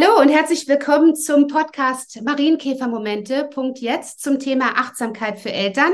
[0.00, 3.50] Hallo und herzlich willkommen zum Podcast Marienkäfermomente.
[3.78, 5.92] Jetzt zum Thema Achtsamkeit für Eltern.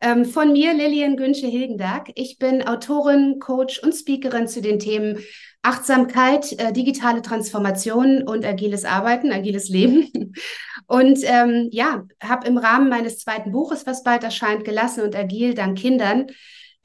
[0.00, 2.10] Ähm, von mir Lilian Günsche-Hilgenberg.
[2.14, 5.18] Ich bin Autorin, Coach und Speakerin zu den Themen
[5.60, 10.10] Achtsamkeit, äh, digitale Transformation und agiles Arbeiten, agiles Leben.
[10.86, 15.54] Und ähm, ja, habe im Rahmen meines zweiten Buches, was bald erscheint, gelassen und agil
[15.54, 16.26] dank Kindern,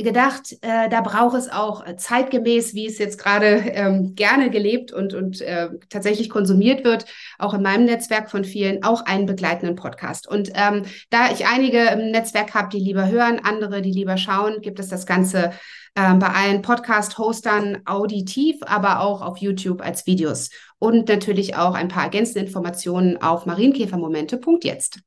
[0.04, 5.14] gedacht, äh, da braucht es auch zeitgemäß, wie es jetzt gerade ähm, gerne gelebt und,
[5.14, 7.06] und äh, tatsächlich konsumiert wird,
[7.38, 10.28] auch in meinem Netzwerk von vielen, auch einen begleitenden Podcast.
[10.28, 14.62] Und ähm, da ich einige im Netzwerk habe, die lieber hören, andere, die lieber schauen,
[14.62, 15.52] gibt es das Ganze
[16.00, 20.50] äh, bei allen Podcast-Hostern auditiv, aber auch auf YouTube als Videos
[20.80, 25.00] und natürlich auch ein paar ergänzende Informationen auf marienkäfermomente.jetzt.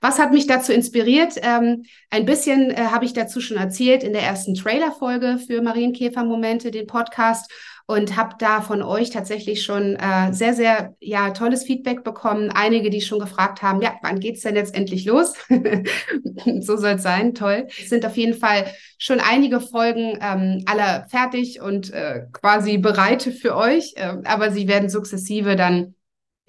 [0.00, 1.34] Was hat mich dazu inspiriert?
[1.42, 6.70] Ähm, ein bisschen äh, habe ich dazu schon erzählt in der ersten Trailer-Folge für Marienkäfermomente,
[6.70, 7.50] den Podcast
[7.86, 12.50] und habe da von euch tatsächlich schon äh, sehr, sehr ja, tolles Feedback bekommen.
[12.50, 15.34] Einige, die schon gefragt haben, ja, wann geht's denn jetzt endlich los?
[16.60, 17.68] so soll es sein, toll.
[17.78, 18.66] Es sind auf jeden Fall
[18.98, 24.66] schon einige Folgen ähm, alle fertig und äh, quasi bereit für euch, äh, aber sie
[24.66, 25.95] werden sukzessive dann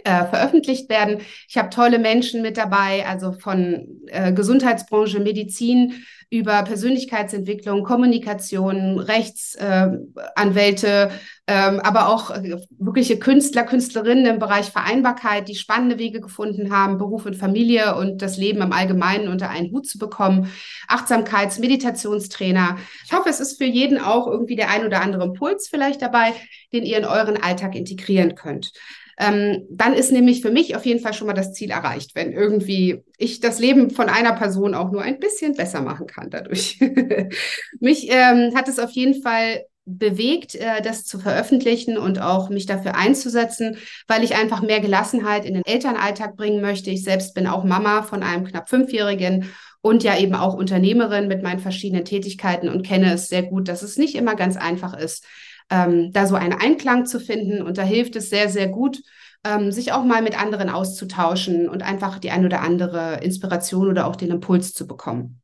[0.03, 1.20] äh, veröffentlicht werden.
[1.48, 5.94] Ich habe tolle Menschen mit dabei, also von äh, Gesundheitsbranche, Medizin
[6.30, 11.09] über Persönlichkeitsentwicklung, Kommunikation, Rechtsanwälte,
[11.45, 16.98] äh, aber auch äh, wirkliche Künstler, Künstlerinnen im Bereich Vereinbarkeit, die spannende Wege gefunden haben,
[16.98, 20.52] Beruf und Familie und das Leben im Allgemeinen unter einen Hut zu bekommen.
[20.90, 22.78] Achtsamkeits-, Meditationstrainer.
[23.06, 26.34] Ich hoffe, es ist für jeden auch irgendwie der ein oder andere Impuls vielleicht dabei,
[26.73, 28.73] den ihr in euren Alltag integrieren könnt
[29.18, 32.34] ähm, dann ist nämlich für mich auf jeden Fall schon mal das Ziel erreicht, wenn
[32.34, 36.80] irgendwie ich das Leben von einer Person auch nur ein bisschen besser machen kann dadurch.
[37.80, 42.66] mich ähm, hat es auf jeden Fall bewegt, äh, das zu veröffentlichen und auch mich
[42.66, 46.91] dafür einzusetzen, weil ich einfach mehr Gelassenheit in den Elternalltag bringen möchte.
[46.91, 49.50] Ich selbst bin auch Mama von einem knapp Fünfjährigen
[49.81, 53.81] und ja eben auch Unternehmerin mit meinen verschiedenen Tätigkeiten und kenne es sehr gut, dass
[53.81, 55.25] es nicht immer ganz einfach ist,
[55.69, 57.61] ähm, da so einen Einklang zu finden.
[57.61, 59.01] Und da hilft es sehr, sehr gut,
[59.44, 64.07] ähm, sich auch mal mit anderen auszutauschen und einfach die ein oder andere Inspiration oder
[64.07, 65.41] auch den Impuls zu bekommen.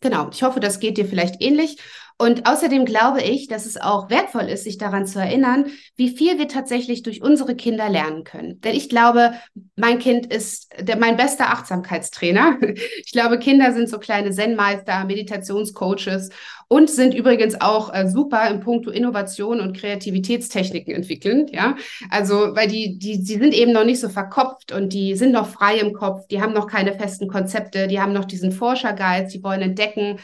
[0.00, 1.78] Genau, ich hoffe, das geht dir vielleicht ähnlich.
[2.20, 5.64] Und außerdem glaube ich, dass es auch wertvoll ist, sich daran zu erinnern,
[5.96, 8.60] wie viel wir tatsächlich durch unsere Kinder lernen können.
[8.60, 9.32] Denn ich glaube,
[9.74, 12.58] mein Kind ist der, mein bester Achtsamkeitstrainer.
[13.02, 16.28] Ich glaube, Kinder sind so kleine Zen-Meister, Meditationscoaches
[16.68, 21.46] und sind übrigens auch äh, super im Punkto Innovation und Kreativitätstechniken entwickeln.
[21.50, 21.76] Ja,
[22.10, 25.48] also, weil die, die, die sind eben noch nicht so verkopft und die sind noch
[25.48, 29.42] frei im Kopf, die haben noch keine festen Konzepte, die haben noch diesen Forschergeist, die
[29.42, 30.18] wollen entdecken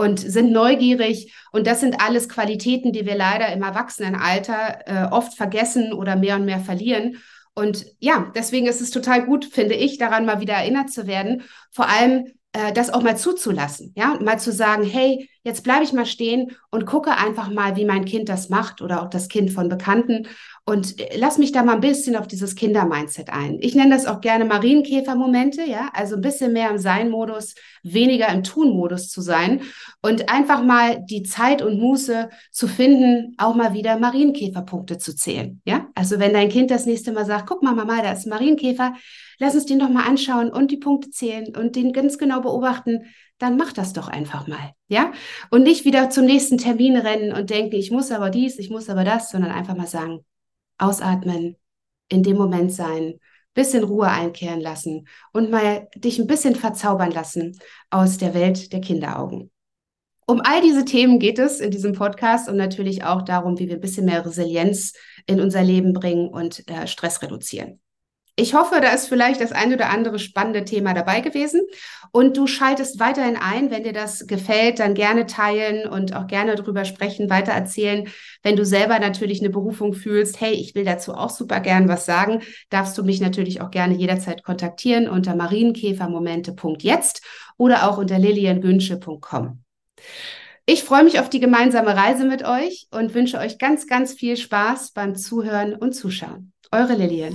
[0.00, 1.32] und sind neugierig.
[1.52, 6.36] Und das sind alles Qualitäten, die wir leider im Erwachsenenalter äh, oft vergessen oder mehr
[6.36, 7.18] und mehr verlieren.
[7.54, 11.42] Und ja, deswegen ist es total gut, finde ich, daran mal wieder erinnert zu werden.
[11.70, 15.92] Vor allem äh, das auch mal zuzulassen, ja, mal zu sagen, hey, jetzt bleibe ich
[15.92, 19.50] mal stehen und gucke einfach mal, wie mein Kind das macht oder auch das Kind
[19.50, 20.26] von Bekannten
[20.66, 23.58] und äh, lass mich da mal ein bisschen auf dieses Kinder-Mindset ein.
[23.60, 28.42] Ich nenne das auch gerne Marienkäfer-Momente, ja, also ein bisschen mehr im Sein-Modus, weniger im
[28.42, 29.62] Tun-Modus zu sein
[30.02, 35.60] und einfach mal die Zeit und Muße zu finden, auch mal wieder Marienkäferpunkte zu zählen,
[35.64, 35.88] ja.
[35.94, 38.94] Also wenn dein Kind das nächste Mal sagt, guck mal, Mama, da ist ein Marienkäfer,
[39.38, 43.06] lass uns den doch mal anschauen und die Punkte zählen und den ganz genau beobachten,
[43.40, 45.12] dann mach das doch einfach mal, ja?
[45.50, 48.88] Und nicht wieder zum nächsten Termin rennen und denken, ich muss aber dies, ich muss
[48.88, 50.24] aber das, sondern einfach mal sagen,
[50.78, 51.56] ausatmen,
[52.08, 53.18] in dem Moment sein,
[53.54, 57.58] bisschen Ruhe einkehren lassen und mal dich ein bisschen verzaubern lassen
[57.88, 59.50] aus der Welt der Kinderaugen.
[60.26, 63.74] Um all diese Themen geht es in diesem Podcast und natürlich auch darum, wie wir
[63.76, 64.92] ein bisschen mehr Resilienz
[65.26, 67.80] in unser Leben bringen und äh, Stress reduzieren.
[68.36, 71.60] Ich hoffe, da ist vielleicht das ein oder andere spannende Thema dabei gewesen.
[72.12, 73.70] Und du schaltest weiterhin ein.
[73.70, 78.08] Wenn dir das gefällt, dann gerne teilen und auch gerne drüber sprechen, weiter erzählen.
[78.42, 82.06] Wenn du selber natürlich eine Berufung fühlst, hey, ich will dazu auch super gern was
[82.06, 87.22] sagen, darfst du mich natürlich auch gerne jederzeit kontaktieren unter marienkäfermomente.jetzt
[87.56, 89.62] oder auch unter liliangünsche.com.
[90.66, 94.36] Ich freue mich auf die gemeinsame Reise mit euch und wünsche euch ganz, ganz viel
[94.36, 96.52] Spaß beim Zuhören und Zuschauen.
[96.70, 97.34] Eure Lilian.